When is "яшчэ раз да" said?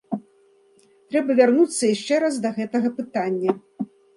1.95-2.55